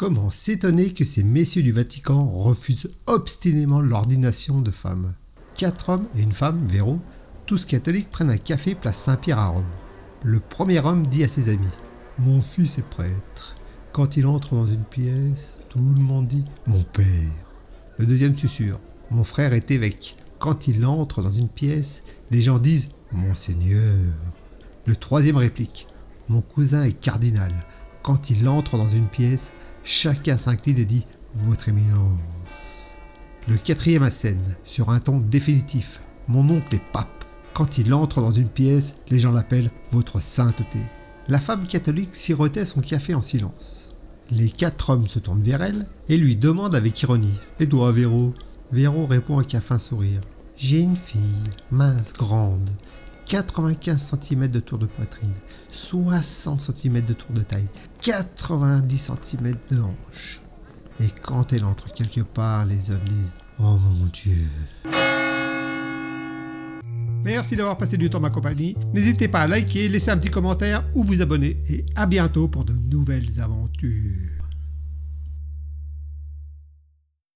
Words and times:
Comment 0.00 0.30
s'étonner 0.30 0.94
que 0.94 1.04
ces 1.04 1.22
messieurs 1.22 1.62
du 1.62 1.72
Vatican 1.72 2.26
refusent 2.26 2.88
obstinément 3.04 3.82
l'ordination 3.82 4.62
de 4.62 4.70
femmes? 4.70 5.14
Quatre 5.54 5.90
hommes 5.90 6.06
et 6.16 6.22
une 6.22 6.32
femme, 6.32 6.66
Véro, 6.66 6.98
tous 7.44 7.66
catholiques, 7.66 8.10
prennent 8.10 8.30
un 8.30 8.38
café 8.38 8.74
place 8.74 8.96
Saint-Pierre 8.96 9.38
à 9.38 9.48
Rome. 9.48 9.70
Le 10.22 10.40
premier 10.40 10.78
homme 10.78 11.06
dit 11.06 11.22
à 11.22 11.28
ses 11.28 11.50
amis 11.50 11.66
Mon 12.18 12.40
fils 12.40 12.78
est 12.78 12.88
prêtre. 12.88 13.56
Quand 13.92 14.16
il 14.16 14.26
entre 14.26 14.54
dans 14.54 14.66
une 14.66 14.84
pièce, 14.84 15.58
tout 15.68 15.80
le 15.80 16.00
monde 16.00 16.28
dit 16.28 16.46
Mon 16.66 16.82
père. 16.82 17.04
Le 17.98 18.06
deuxième 18.06 18.34
susurre 18.34 18.80
Mon 19.10 19.22
frère 19.22 19.52
est 19.52 19.70
évêque. 19.70 20.16
Quand 20.38 20.66
il 20.66 20.86
entre 20.86 21.20
dans 21.20 21.30
une 21.30 21.50
pièce, 21.50 22.04
les 22.30 22.40
gens 22.40 22.58
disent 22.58 22.88
Monseigneur. 23.12 24.14
Le 24.86 24.96
troisième 24.96 25.36
réplique 25.36 25.88
Mon 26.30 26.40
cousin 26.40 26.84
est 26.84 26.98
cardinal. 26.98 27.52
Quand 28.02 28.30
il 28.30 28.48
entre 28.48 28.78
dans 28.78 28.88
une 28.88 29.08
pièce, 29.08 29.50
chacun 29.84 30.36
s'incline 30.36 30.78
et 30.78 30.84
dit 30.84 31.06
Votre 31.34 31.68
éminence. 31.68 32.96
Le 33.48 33.56
quatrième 33.56 34.02
assène, 34.02 34.56
sur 34.64 34.90
un 34.90 35.00
ton 35.00 35.18
définitif 35.18 36.00
Mon 36.28 36.48
oncle 36.50 36.74
est 36.74 36.92
pape. 36.92 37.24
Quand 37.54 37.78
il 37.78 37.92
entre 37.94 38.20
dans 38.20 38.32
une 38.32 38.48
pièce, 38.48 38.94
les 39.08 39.18
gens 39.18 39.32
l'appellent 39.32 39.70
Votre 39.90 40.20
sainteté. 40.20 40.78
La 41.28 41.40
femme 41.40 41.66
catholique 41.66 42.14
sirotait 42.14 42.64
son 42.64 42.80
café 42.80 43.14
en 43.14 43.22
silence. 43.22 43.94
Les 44.30 44.48
quatre 44.48 44.90
hommes 44.90 45.08
se 45.08 45.18
tournent 45.18 45.42
vers 45.42 45.62
elle 45.62 45.86
et 46.08 46.16
lui 46.16 46.36
demandent 46.36 46.74
avec 46.74 47.02
ironie 47.02 47.38
Et 47.58 47.68
toi, 47.68 47.90
Véro? 47.92 48.34
Véro 48.72 49.06
répond 49.06 49.38
avec 49.38 49.54
un 49.54 49.60
fin 49.60 49.78
sourire 49.78 50.20
J'ai 50.56 50.78
une 50.78 50.96
fille, 50.96 51.20
mince, 51.70 52.12
grande, 52.12 52.70
95 53.26 54.16
cm 54.20 54.48
de 54.48 54.60
tour 54.60 54.78
de 54.78 54.86
poitrine, 54.86 55.32
60 55.68 56.60
cm 56.60 57.00
de 57.04 57.12
tour 57.12 57.32
de 57.32 57.42
taille, 57.42 57.68
90 58.02 58.98
cm 58.98 59.54
de 59.70 59.80
hanche. 59.80 60.40
Et 61.00 61.08
quand 61.22 61.52
elle 61.52 61.64
entre 61.64 61.92
quelque 61.92 62.22
part, 62.22 62.64
les 62.64 62.90
hommes 62.90 63.04
disent 63.06 63.34
Oh 63.58 63.78
mon 63.78 64.06
Dieu. 64.06 64.48
Merci 67.24 67.56
d'avoir 67.56 67.76
passé 67.76 67.98
du 67.98 68.08
temps 68.08 68.20
ma 68.20 68.30
compagnie. 68.30 68.76
N'hésitez 68.94 69.28
pas 69.28 69.40
à 69.40 69.46
liker, 69.46 69.88
laisser 69.88 70.10
un 70.10 70.16
petit 70.16 70.30
commentaire 70.30 70.84
ou 70.94 71.04
vous 71.04 71.20
abonner. 71.20 71.60
Et 71.68 71.84
à 71.94 72.06
bientôt 72.06 72.48
pour 72.48 72.64
de 72.64 72.72
nouvelles 72.72 73.40
aventures. 73.40 74.39